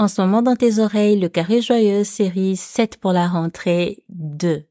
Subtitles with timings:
[0.00, 4.62] En ce moment dans tes oreilles, le carré joyeux série 7 pour la rentrée 2.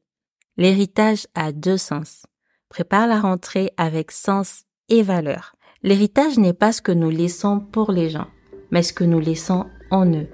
[0.56, 2.26] L'héritage a deux sens.
[2.68, 5.54] Prépare la rentrée avec sens et valeur.
[5.84, 8.26] L'héritage n'est pas ce que nous laissons pour les gens,
[8.72, 10.26] mais ce que nous laissons en eux.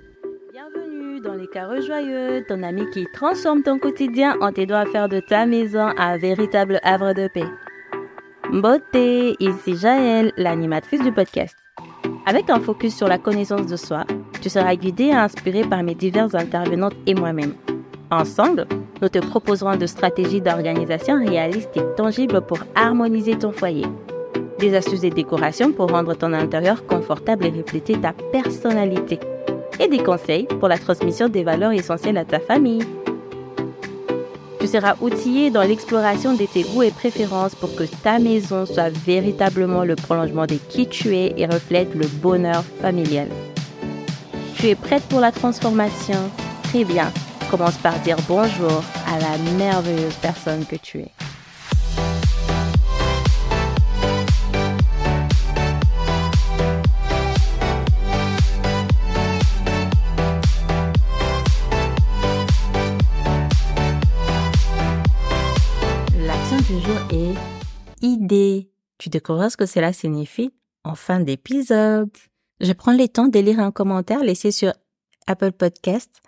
[0.55, 5.11] Bienvenue dans les carrés joyeux, ton ami qui transforme ton quotidien en t'aidant à faire
[5.11, 7.51] de ta maison un véritable havre de paix.
[8.51, 11.55] Beauté, ici Jaël, l'animatrice du podcast.
[12.29, 14.05] Avec un focus sur la connaissance de soi,
[14.43, 17.55] tu seras guidé et inspiré par mes diverses intervenantes et moi-même.
[18.11, 18.67] Ensemble,
[19.01, 23.87] nous te proposerons de stratégies d'organisation réalistes et tangibles pour harmoniser ton foyer.
[24.59, 29.21] Des astuces et décorations pour rendre ton intérieur confortable et refléter ta personnalité.
[29.79, 32.83] Et des conseils pour la transmission des valeurs essentielles à ta famille.
[34.67, 38.89] Tu seras outillé dans l'exploration de tes goûts et préférences pour que ta maison soit
[38.89, 43.29] véritablement le prolongement de qui tu es et reflète le bonheur familial.
[44.57, 46.19] Tu es prête pour la transformation?
[46.65, 47.13] Très bien.
[47.49, 51.26] Commence par dire bonjour à la merveilleuse personne que tu es.
[68.99, 70.51] Tu découvres ce que cela signifie
[70.85, 72.11] en fin d'épisode.
[72.61, 74.73] Je prends le temps de lire un commentaire laissé sur
[75.27, 76.23] Apple Podcast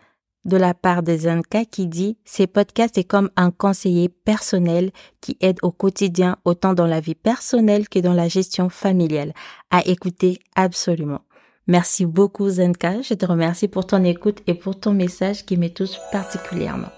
[0.44, 5.36] de la part de Zenka qui dit Ces podcasts est comme un conseiller personnel qui
[5.40, 9.32] aide au quotidien autant dans la vie personnelle que dans la gestion familiale.
[9.70, 11.22] À écouter absolument.
[11.66, 13.02] Merci beaucoup Zenka.
[13.02, 16.88] Je te remercie pour ton écoute et pour ton message qui me touche particulièrement.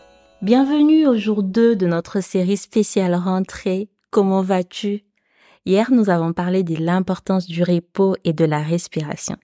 [0.43, 3.91] Bienvenue au jour 2 de notre série spéciale rentrée.
[4.11, 5.10] Comment vas-tu?
[5.67, 9.37] Hier, nous avons parlé de l'importance du repos et de la respiration.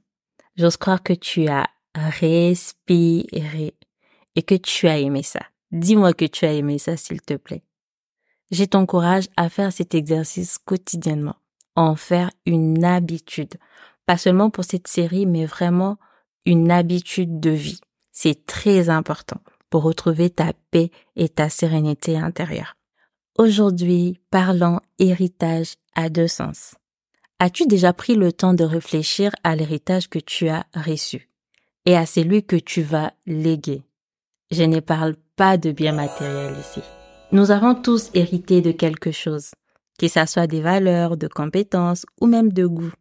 [0.57, 3.75] J'ose croire que tu as respiré
[4.35, 5.41] et que tu as aimé ça.
[5.73, 7.63] Dis-moi que tu as aimé ça, s'il te plaît.
[8.51, 11.37] Je t'encourage à faire cet exercice quotidiennement,
[11.75, 13.55] en faire une habitude.
[14.07, 15.99] Pas seulement pour cette série, mais vraiment
[16.45, 17.81] une habitude de vie.
[18.13, 22.77] C'est très important pour retrouver ta paix et ta sérénité intérieure.
[23.37, 26.77] Aujourd'hui, parlons héritage à deux sens.
[27.41, 31.29] As-tu déjà pris le temps de réfléchir à l'héritage que tu as reçu
[31.85, 33.83] et à celui que tu vas léguer?
[34.53, 36.81] Je ne parle pas de biens matériels ici.
[37.33, 39.51] Nous avons tous hérité de quelque chose,
[39.99, 42.93] que ça soit des valeurs, de compétences ou même de goût.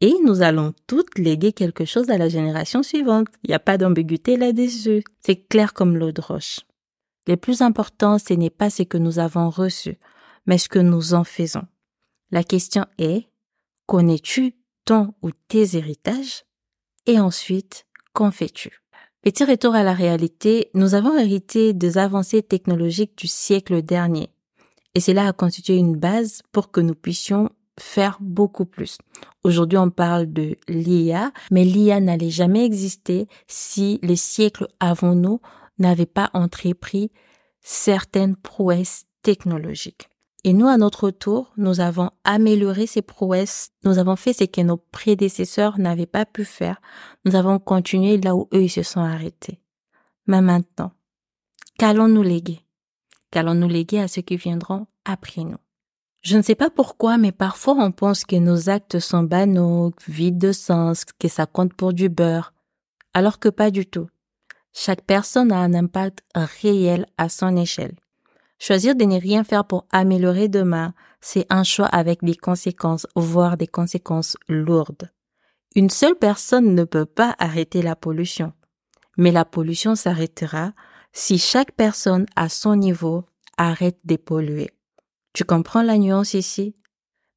[0.00, 3.26] Et nous allons toutes léguer quelque chose à la génération suivante.
[3.44, 5.02] Il n'y a pas d'ambiguïté là-dessus.
[5.20, 6.60] C'est clair comme l'eau de roche.
[7.26, 9.98] Le plus important, ce n'est pas ce que nous avons reçu,
[10.46, 11.66] mais ce que nous en faisons.
[12.30, 13.26] La question est,
[13.86, 16.44] connais-tu ton ou tes héritages?
[17.06, 18.82] Et ensuite, qu'en fais-tu?
[19.22, 24.28] Petit retour à la réalité, nous avons hérité des avancées technologiques du siècle dernier.
[24.94, 27.50] Et cela a constitué une base pour que nous puissions
[27.80, 28.98] faire beaucoup plus.
[29.42, 35.40] Aujourd'hui, on parle de l'IA, mais l'IA n'allait jamais exister si les siècles avant nous
[35.78, 37.10] n'avait pas entrepris
[37.62, 40.08] certaines prouesses technologiques.
[40.44, 43.70] Et nous, à notre tour, nous avons amélioré ces prouesses.
[43.84, 46.80] Nous avons fait ce que nos prédécesseurs n'avaient pas pu faire.
[47.24, 49.60] Nous avons continué là où eux ils se sont arrêtés.
[50.26, 50.92] Mais maintenant,
[51.78, 52.60] qu'allons-nous léguer?
[53.30, 55.58] Qu'allons-nous léguer à ceux qui viendront après nous?
[56.22, 60.38] Je ne sais pas pourquoi, mais parfois on pense que nos actes sont banaux, vides
[60.38, 62.52] de sens, que ça compte pour du beurre,
[63.14, 64.08] alors que pas du tout.
[64.72, 67.96] Chaque personne a un impact réel à son échelle.
[68.58, 73.56] Choisir de ne rien faire pour améliorer demain, c'est un choix avec des conséquences, voire
[73.56, 75.10] des conséquences lourdes.
[75.76, 78.52] Une seule personne ne peut pas arrêter la pollution,
[79.16, 80.72] mais la pollution s'arrêtera
[81.12, 83.24] si chaque personne à son niveau
[83.56, 84.70] arrête de polluer.
[85.34, 86.74] Tu comprends la nuance ici?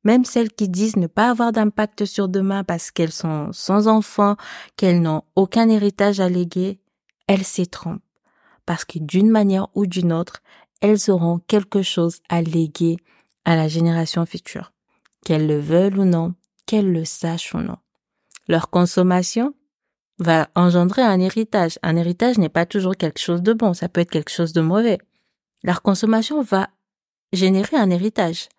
[0.04, 4.36] Même celles qui disent ne pas avoir d'impact sur demain parce qu'elles sont sans enfants,
[4.76, 6.80] qu'elles n'ont aucun héritage à léguer,
[7.28, 8.02] elles s'y trompent.
[8.66, 10.42] Parce que d'une manière ou d'une autre,
[10.82, 12.98] elles auront quelque chose à léguer
[13.46, 14.74] à la génération future.
[15.24, 16.34] Qu'elles le veulent ou non,
[16.66, 17.78] qu'elles le sachent ou non.
[18.48, 19.54] Leur consommation
[20.20, 21.80] va engendrer un héritage.
[21.84, 24.62] Un héritage n'est pas toujours quelque chose de bon, ça peut être quelque chose de
[24.62, 24.98] mauvais.
[25.64, 26.70] Leur consommation va
[27.34, 28.50] générer un héritage.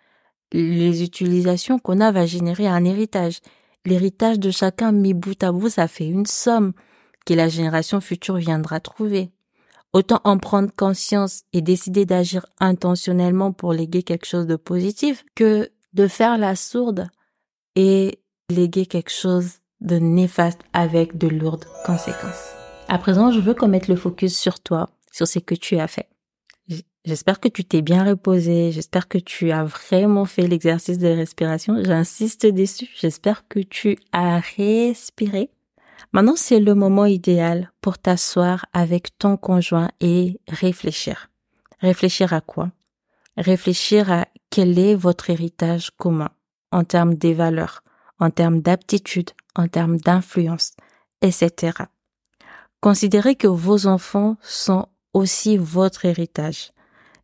[0.52, 3.40] Les utilisations qu'on a va générer un héritage.
[3.84, 6.72] L'héritage de chacun mis bout à bout, ça fait une somme
[7.26, 9.30] que la génération future viendra trouver.
[9.92, 15.70] Autant en prendre conscience et décider d'agir intentionnellement pour léguer quelque chose de positif que
[15.92, 17.08] de faire la sourde
[17.76, 18.18] et
[18.48, 22.52] léguer quelque chose de néfaste avec de lourdes conséquences.
[22.88, 25.88] À présent, je veux qu'on mette le focus sur toi, sur ce que tu as
[25.88, 26.08] fait.
[27.04, 28.70] J'espère que tu t'es bien reposé.
[28.70, 31.82] J'espère que tu as vraiment fait l'exercice de respiration.
[31.82, 32.88] J'insiste dessus.
[32.94, 35.50] J'espère que tu as respiré.
[36.12, 41.30] Maintenant, c'est le moment idéal pour t'asseoir avec ton conjoint et réfléchir.
[41.80, 42.70] Réfléchir à quoi?
[43.36, 46.30] Réfléchir à quel est votre héritage commun
[46.70, 47.82] en termes des valeurs,
[48.18, 50.72] en termes d'aptitude, en termes d'influence,
[51.22, 51.84] etc.
[52.80, 56.72] Considérez que vos enfants sont aussi votre héritage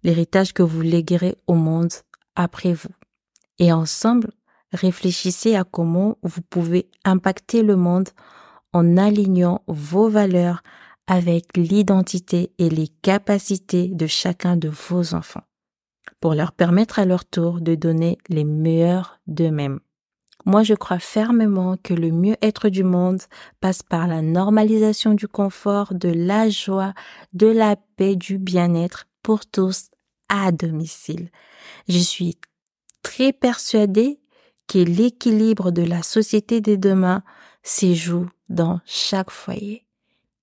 [0.03, 1.93] l'héritage que vous léguerez au monde
[2.37, 2.91] après vous.
[3.59, 4.31] Et ensemble,
[4.73, 8.09] réfléchissez à comment vous pouvez impacter le monde
[8.73, 10.63] en alignant vos valeurs
[11.07, 15.45] avec l'identité et les capacités de chacun de vos enfants,
[16.21, 19.81] pour leur permettre à leur tour de donner les meilleurs d'eux-mêmes.
[20.45, 23.21] Moi, je crois fermement que le mieux-être du monde
[23.61, 26.95] passe par la normalisation du confort, de la joie,
[27.33, 29.91] de la paix, du bien-être pour tous
[30.29, 31.31] à domicile.
[31.89, 32.39] Je suis
[33.03, 34.21] très persuadée
[34.69, 37.23] que l'équilibre de la société des demain
[37.69, 39.85] se joue dans chaque foyer.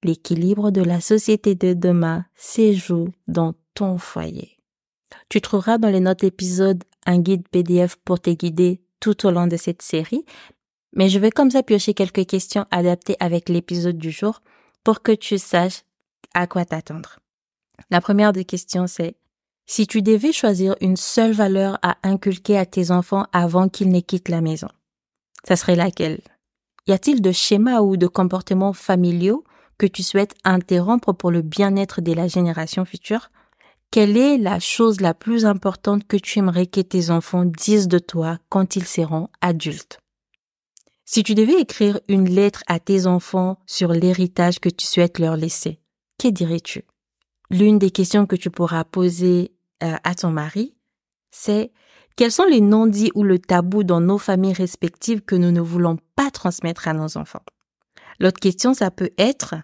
[0.03, 4.59] L'équilibre de la société de demain se joue dans ton foyer.
[5.29, 9.47] Tu trouveras dans les notes épisodes un guide PDF pour te guider tout au long
[9.47, 10.23] de cette série,
[10.93, 14.41] mais je vais comme ça piocher quelques questions adaptées avec l'épisode du jour
[14.83, 15.83] pour que tu saches
[16.35, 17.19] à quoi t'attendre.
[17.89, 19.15] La première des questions, c'est
[19.65, 23.99] si tu devais choisir une seule valeur à inculquer à tes enfants avant qu'ils ne
[23.99, 24.69] quittent la maison,
[25.43, 26.21] ça serait laquelle?
[26.87, 29.43] Y a-t-il de schémas ou de comportements familiaux
[29.77, 33.31] que tu souhaites interrompre pour le bien-être de la génération future?
[33.89, 37.97] Quelle est la chose la plus importante que tu aimerais que tes enfants disent de
[37.97, 39.99] toi quand ils seront adultes?
[41.05, 45.37] Si tu devais écrire une lettre à tes enfants sur l'héritage que tu souhaites leur
[45.37, 45.79] laisser,
[46.19, 46.83] que dirais-tu?
[47.49, 49.53] L'une des questions que tu pourras poser
[49.83, 50.75] euh, à ton mari,
[51.31, 51.71] c'est
[52.15, 55.97] quels sont les non-dits ou le tabou dans nos familles respectives que nous ne voulons
[56.15, 57.43] pas transmettre à nos enfants?
[58.19, 59.55] L'autre question, ça peut être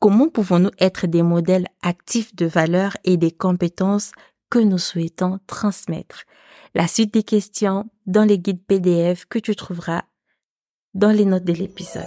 [0.00, 4.10] comment pouvons-nous être des modèles actifs de valeurs et des compétences
[4.50, 6.24] que nous souhaitons transmettre?
[6.74, 10.02] La suite des questions dans les guides PDF que tu trouveras
[10.94, 12.02] dans les notes de l'épisode.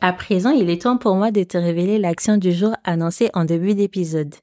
[0.00, 3.44] À présent, il est temps pour moi de te révéler l'action du jour annoncée en
[3.44, 4.34] début d'épisode.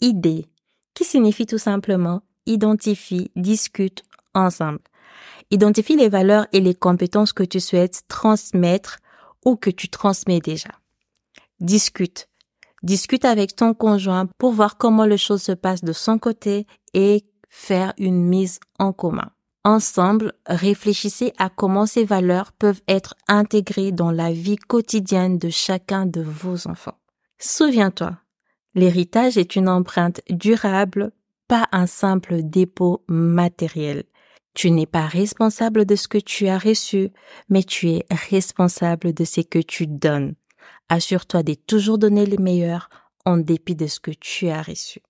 [0.00, 0.46] Idée
[0.94, 4.02] qui signifie tout simplement identifie, discute
[4.34, 4.80] ensemble.
[5.50, 8.98] Identifie les valeurs et les compétences que tu souhaites transmettre
[9.44, 10.70] ou que tu transmets déjà.
[11.60, 12.28] Discute.
[12.82, 17.24] Discute avec ton conjoint pour voir comment les choses se passent de son côté et
[17.48, 19.30] faire une mise en commun.
[19.64, 26.06] Ensemble, réfléchissez à comment ces valeurs peuvent être intégrées dans la vie quotidienne de chacun
[26.06, 26.96] de vos enfants.
[27.38, 28.16] Souviens-toi,
[28.78, 31.10] L'héritage est une empreinte durable,
[31.48, 34.04] pas un simple dépôt matériel.
[34.54, 37.10] Tu n'es pas responsable de ce que tu as reçu,
[37.48, 40.34] mais tu es responsable de ce que tu donnes.
[40.88, 42.88] Assure-toi de toujours donner le meilleur
[43.24, 45.00] en dépit de ce que tu as reçu.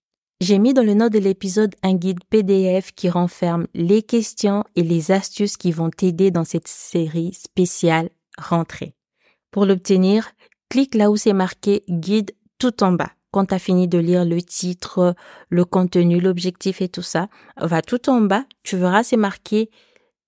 [0.40, 4.85] J'ai mis dans le note de l'épisode un guide PDF qui renferme les questions et
[4.85, 8.94] les astuces qui vont t'aider dans cette série spéciale rentrée.
[9.50, 10.31] Pour l'obtenir,
[10.69, 14.25] clique là où c'est marqué guide tout en bas quand tu as fini de lire
[14.25, 15.14] le titre,
[15.49, 19.71] le contenu, l'objectif et tout ça, va tout en bas, tu verras c'est marqué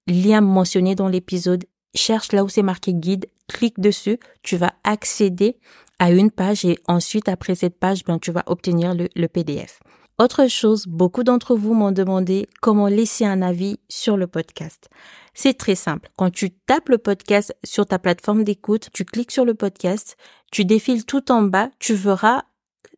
[0.07, 1.64] lien mentionné dans l'épisode.
[1.93, 5.57] Cherche là où c'est marqué guide, clique dessus, tu vas accéder
[5.99, 9.81] à une page et ensuite après cette page, ben, tu vas obtenir le, le PDF.
[10.21, 14.88] Autre chose, beaucoup d'entre vous m'ont demandé comment laisser un avis sur le podcast.
[15.35, 16.11] C'est très simple.
[16.17, 20.17] Quand tu tapes le podcast sur ta plateforme d'écoute, tu cliques sur le podcast,
[20.52, 22.45] tu défiles tout en bas, tu verras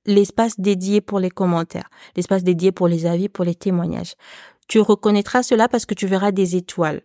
[0.07, 4.15] l'espace dédié pour les commentaires, l'espace dédié pour les avis, pour les témoignages.
[4.69, 7.03] Tu reconnaîtras cela parce que tu verras des étoiles.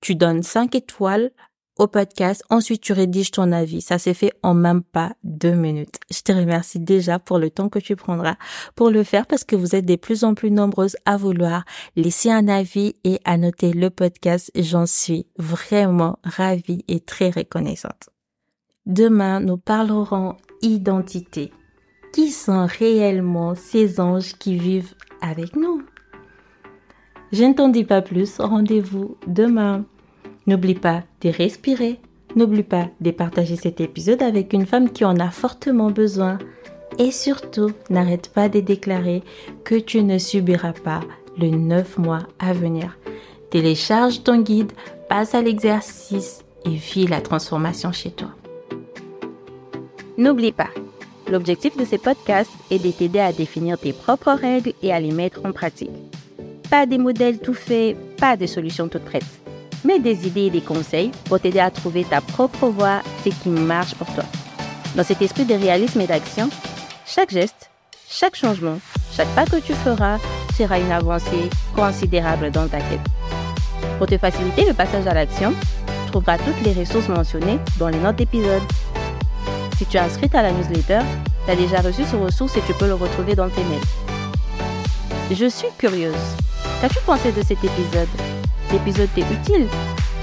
[0.00, 1.30] Tu donnes cinq étoiles
[1.78, 3.82] au podcast, ensuite tu rédiges ton avis.
[3.82, 5.96] Ça s'est fait en même pas deux minutes.
[6.10, 8.36] Je te remercie déjà pour le temps que tu prendras
[8.74, 11.64] pour le faire parce que vous êtes de plus en plus nombreuses à vouloir
[11.94, 14.50] laisser un avis et à noter le podcast.
[14.54, 18.08] J'en suis vraiment ravie et très reconnaissante.
[18.86, 21.52] Demain, nous parlerons identité
[22.16, 25.82] qui sont réellement ces anges qui vivent avec nous.
[27.30, 29.84] Je ne t'en dis pas plus, rendez-vous demain.
[30.46, 32.00] N'oublie pas de respirer,
[32.34, 36.38] n'oublie pas de partager cet épisode avec une femme qui en a fortement besoin
[36.98, 39.22] et surtout n'arrête pas de déclarer
[39.64, 41.00] que tu ne subiras pas
[41.36, 42.96] le 9 mois à venir.
[43.50, 44.72] Télécharge ton guide,
[45.10, 48.30] passe à l'exercice et vis la transformation chez toi.
[50.16, 50.70] N'oublie pas,
[51.30, 55.12] l'objectif de ces podcasts est de t'aider à définir tes propres règles et à les
[55.12, 55.90] mettre en pratique.
[56.70, 59.24] Pas des modèles tout faits, pas des solutions toutes prêtes,
[59.84, 63.48] mais des idées et des conseils pour t'aider à trouver ta propre voie, ce qui
[63.48, 64.24] marche pour toi.
[64.96, 66.48] Dans cet esprit de réalisme et d'action,
[67.06, 67.70] chaque geste,
[68.08, 68.78] chaque changement,
[69.12, 70.18] chaque pas que tu feras
[70.56, 73.00] sera une avancée considérable dans ta quête.
[73.98, 75.52] Pour te faciliter le passage à l'action,
[75.86, 78.62] tu trouveras toutes les ressources mentionnées dans les notes d'épisode.
[79.76, 81.00] Si tu es inscrite à la newsletter,
[81.44, 83.80] tu as déjà reçu ces ressources et tu peux le retrouver dans tes mails.
[85.30, 86.14] Je suis curieuse.
[86.80, 88.08] Qu'as-tu pensé de cet épisode?
[88.72, 89.66] L'épisode t'est utile?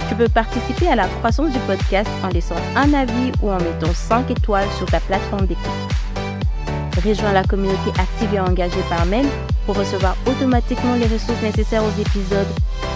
[0.10, 3.94] Tu peux participer à la croissance du podcast en laissant un avis ou en mettant
[3.94, 5.64] 5 étoiles sur ta plateforme d'écoute.
[7.06, 9.26] Rejoins la communauté active et engagée par mail
[9.66, 12.48] pour recevoir automatiquement les ressources nécessaires aux épisodes,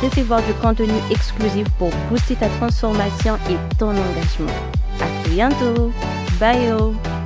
[0.01, 4.53] recevoir du contenu exclusif pour booster ta transformation et ton engagement.
[5.01, 5.91] À bientôt.
[6.39, 7.16] Bye.